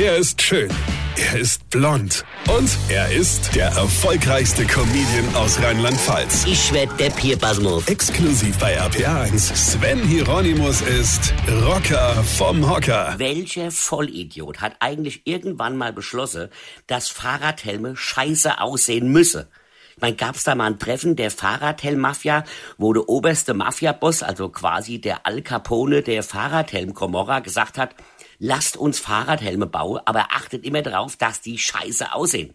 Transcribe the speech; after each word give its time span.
Er 0.00 0.16
ist 0.16 0.40
schön. 0.40 0.70
Er 1.16 1.40
ist 1.40 1.70
blond. 1.70 2.24
Und 2.56 2.70
er 2.88 3.10
ist 3.10 3.52
der 3.56 3.66
erfolgreichste 3.66 4.64
Comedian 4.64 5.34
aus 5.34 5.60
Rheinland-Pfalz. 5.60 6.44
Ich 6.46 6.72
werd 6.72 7.00
der 7.00 7.10
Pierpasmus. 7.10 7.88
Exklusiv 7.88 8.56
bei 8.58 8.80
RPA1. 8.80 9.56
Sven 9.56 9.98
Hieronymus 9.98 10.82
ist 10.82 11.34
Rocker 11.64 12.14
vom 12.22 12.70
Hocker. 12.70 13.16
Welcher 13.18 13.72
Vollidiot 13.72 14.60
hat 14.60 14.76
eigentlich 14.78 15.22
irgendwann 15.24 15.76
mal 15.76 15.92
beschlossen, 15.92 16.48
dass 16.86 17.08
Fahrradhelme 17.08 17.96
scheiße 17.96 18.60
aussehen 18.60 19.10
müsse? 19.10 19.48
Ich 19.96 20.00
meine, 20.00 20.14
gab's 20.14 20.44
da 20.44 20.54
mal 20.54 20.66
ein 20.66 20.78
Treffen 20.78 21.16
der 21.16 21.32
Fahrradhelm-Mafia, 21.32 22.44
wo 22.76 22.92
der 22.92 23.08
oberste 23.08 23.52
Mafia-Boss, 23.52 24.22
also 24.22 24.48
quasi 24.48 25.00
der 25.00 25.26
Al 25.26 25.42
Capone 25.42 26.02
der 26.02 26.22
Fahrradhelm-Komorra, 26.22 27.40
gesagt 27.40 27.78
hat, 27.78 27.96
lasst 28.38 28.76
uns 28.76 28.98
Fahrradhelme 28.98 29.66
bauen, 29.66 30.00
aber 30.04 30.32
achtet 30.32 30.64
immer 30.64 30.82
darauf, 30.82 31.16
dass 31.16 31.40
die 31.40 31.58
scheiße 31.58 32.12
aussehen. 32.12 32.54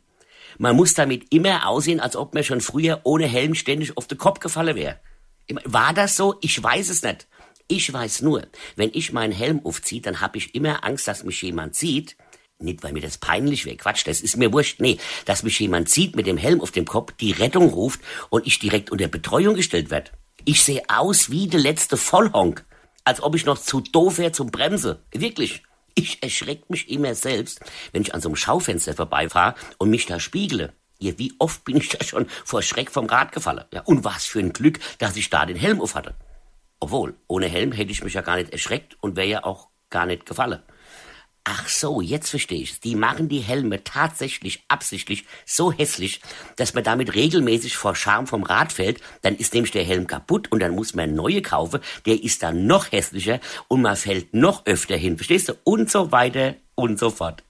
Man 0.58 0.76
muss 0.76 0.94
damit 0.94 1.34
immer 1.34 1.68
aussehen, 1.68 2.00
als 2.00 2.16
ob 2.16 2.34
man 2.34 2.44
schon 2.44 2.62
früher 2.62 3.02
ohne 3.04 3.26
Helm 3.26 3.56
ständig 3.56 3.98
auf 3.98 4.08
den 4.08 4.18
Kopf 4.18 4.40
gefallen 4.40 4.76
wäre. 4.76 5.00
War 5.66 5.94
das 5.94 6.16
so? 6.16 6.36
Ich 6.42 6.62
weiß 6.62 6.90
es 6.90 7.02
nicht. 7.04 7.28
Ich 7.68 7.92
weiß 7.92 8.22
nur, 8.22 8.48
wenn 8.76 8.92
ich 8.94 9.14
meinen 9.14 9.34
Helm 9.34 9.66
aufziehe, 9.66 10.02
dann 10.02 10.22
habe 10.22 10.38
ich 10.38 10.54
immer 10.54 10.84
Angst, 10.84 11.08
dass 11.08 11.24
mich 11.24 11.42
jemand 11.42 11.76
sieht. 11.76 12.18
Nicht, 12.60 12.84
weil 12.84 12.94
mir 12.94 13.02
das 13.02 13.18
peinlich 13.18 13.66
wäre. 13.66 13.78
Quatsch, 13.78 14.06
das 14.06 14.22
ist 14.22 14.38
mir 14.38 14.54
wurscht. 14.54 14.80
Nee, 14.80 14.98
dass 15.26 15.44
mich 15.44 15.60
jemand 15.60 15.90
sieht 15.90 16.16
mit 16.16 16.28
dem 16.28 16.38
Helm 16.38 16.62
auf 16.62 16.72
dem 16.72 16.86
Kopf, 16.86 17.14
die 17.20 17.32
Rettung 17.32 17.70
ruft 17.70 18.00
und 18.30 18.46
ich 18.46 18.60
direkt 18.60 18.92
unter 18.92 19.08
Betreuung 19.08 19.56
gestellt 19.56 19.90
werde. 19.90 20.12
Ich 20.46 20.64
sehe 20.64 20.84
aus 20.88 21.30
wie 21.30 21.48
der 21.48 21.60
letzte 21.60 21.98
Vollhonk. 21.98 22.66
Als 23.06 23.22
ob 23.22 23.36
ich 23.36 23.46
noch 23.46 23.58
zu 23.58 23.82
doof 23.82 24.18
wäre 24.18 24.32
zum 24.32 24.52
Bremse. 24.52 25.02
Wirklich. 25.12 25.64
Ich 25.96 26.24
erschreck 26.24 26.70
mich 26.70 26.90
immer 26.90 27.14
selbst, 27.16 27.62
wenn 27.92 28.02
ich 28.02 28.14
an 28.14 28.22
so 28.22 28.30
einem 28.30 28.36
Schaufenster 28.36 28.94
vorbeifahre 28.94 29.56
und 29.78 29.90
mich 29.90 30.06
da 30.06 30.20
spiegle. 30.20 30.74
Ja, 31.00 31.18
wie 31.18 31.34
oft 31.38 31.64
bin 31.66 31.78
ich 31.78 31.90
da 31.90 32.04
schon 32.04 32.28
vor 32.46 32.62
Schreck 32.62 32.90
vom 32.90 33.06
Rad 33.06 33.32
gefallen. 33.32 33.66
Ja, 33.74 33.82
und 33.82 34.04
was 34.04 34.26
für 34.26 34.40
ein 34.40 34.54
Glück, 34.54 34.80
dass 35.00 35.16
ich 35.18 35.30
da 35.30 35.46
den 35.46 35.58
Helm 35.58 35.82
auf 35.82 35.96
hatte. 35.96 36.16
Obwohl, 36.80 37.16
ohne 37.28 37.48
Helm 37.48 37.72
hätte 37.72 37.92
ich 37.92 38.04
mich 38.04 38.14
ja 38.14 38.22
gar 38.22 38.38
nicht 38.38 38.52
erschreckt 38.52 38.98
und 39.02 39.16
wäre 39.16 39.28
ja 39.28 39.44
auch 39.44 39.70
gar 39.90 40.06
nicht 40.06 40.26
gefallen. 40.26 40.62
Ach 41.46 41.68
so, 41.68 42.00
jetzt 42.00 42.30
verstehe 42.30 42.62
ich 42.62 42.80
Die 42.80 42.96
machen 42.96 43.28
die 43.28 43.40
Helme 43.40 43.84
tatsächlich 43.84 44.64
absichtlich 44.70 45.26
so 45.46 45.74
hässlich, 45.74 46.22
dass 46.56 46.74
man 46.74 46.86
damit 46.86 47.16
regelmäßig 47.16 47.76
vor 47.76 47.96
Scham 47.96 48.28
vom 48.28 48.44
Rad 48.44 48.72
fällt. 48.72 49.02
Dann 49.24 49.36
ist 49.36 49.54
nämlich 49.54 49.72
der 49.72 49.84
Helm 49.84 50.08
kaputt 50.08 50.52
und 50.52 50.62
dann 50.62 50.74
muss 50.74 50.94
man 50.94 51.16
neue 51.16 51.42
kaufen. 51.42 51.82
Der 52.06 52.24
ist 52.24 52.44
dann 52.44 52.66
noch 52.66 52.92
hässlicher 52.94 53.42
und 53.68 53.82
man 53.82 53.98
fällt 53.98 54.34
noch 54.34 54.66
öfter 54.66 54.96
hin. 54.96 55.18
Verstehst 55.18 55.50
du? 55.50 55.54
Und 55.66 55.92
so 55.92 56.14
weiter 56.14 56.56
und 56.76 56.98
so 56.98 57.10
fort. 57.10 57.44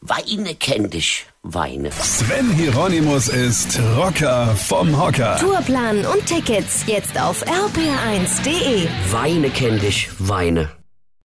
Weine 0.00 0.54
kenn 0.54 0.88
dich, 0.88 1.26
Weine. 1.42 1.90
Sven 1.90 2.52
Hieronymus 2.52 3.28
ist 3.28 3.80
Rocker 3.96 4.54
vom 4.54 4.96
Hocker. 4.96 5.38
Tourplan 5.40 6.06
und 6.06 6.24
Tickets 6.26 6.84
jetzt 6.86 7.18
auf 7.20 7.44
rpr1.de. 7.44 8.86
Weine 9.10 9.50
kenn 9.50 9.80
dich, 9.80 10.08
Weine. 10.18 10.77